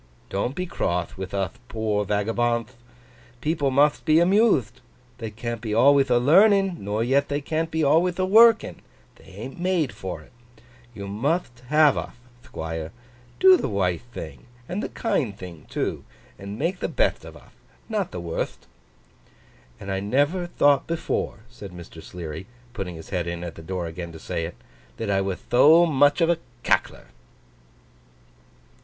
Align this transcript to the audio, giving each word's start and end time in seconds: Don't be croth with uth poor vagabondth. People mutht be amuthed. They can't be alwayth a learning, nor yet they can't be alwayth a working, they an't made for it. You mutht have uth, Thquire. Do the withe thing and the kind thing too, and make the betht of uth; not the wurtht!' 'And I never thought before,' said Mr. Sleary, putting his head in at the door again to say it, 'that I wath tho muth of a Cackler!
Don't 0.31 0.55
be 0.55 0.65
croth 0.65 1.15
with 1.15 1.31
uth 1.31 1.59
poor 1.67 2.03
vagabondth. 2.05 2.71
People 3.39 3.69
mutht 3.69 4.03
be 4.03 4.15
amuthed. 4.17 4.81
They 5.19 5.29
can't 5.29 5.61
be 5.61 5.73
alwayth 5.75 6.09
a 6.09 6.17
learning, 6.17 6.77
nor 6.79 7.03
yet 7.03 7.27
they 7.29 7.39
can't 7.39 7.69
be 7.69 7.83
alwayth 7.83 8.17
a 8.17 8.25
working, 8.25 8.81
they 9.17 9.25
an't 9.43 9.59
made 9.59 9.91
for 9.93 10.21
it. 10.21 10.31
You 10.95 11.07
mutht 11.07 11.61
have 11.67 11.97
uth, 11.99 12.15
Thquire. 12.43 12.89
Do 13.39 13.55
the 13.57 13.69
withe 13.69 14.01
thing 14.11 14.47
and 14.67 14.81
the 14.81 14.89
kind 14.89 15.37
thing 15.37 15.67
too, 15.69 16.03
and 16.39 16.57
make 16.57 16.79
the 16.79 16.89
betht 16.89 17.23
of 17.23 17.35
uth; 17.37 17.53
not 17.87 18.09
the 18.09 18.19
wurtht!' 18.19 18.65
'And 19.79 19.91
I 19.91 19.99
never 19.99 20.47
thought 20.47 20.87
before,' 20.87 21.41
said 21.47 21.69
Mr. 21.71 22.01
Sleary, 22.01 22.47
putting 22.73 22.95
his 22.95 23.09
head 23.11 23.27
in 23.27 23.43
at 23.43 23.53
the 23.53 23.61
door 23.61 23.85
again 23.85 24.11
to 24.13 24.19
say 24.19 24.45
it, 24.45 24.55
'that 24.97 25.11
I 25.11 25.21
wath 25.21 25.47
tho 25.51 25.85
muth 25.85 26.21
of 26.21 26.31
a 26.31 26.39
Cackler! 26.63 27.09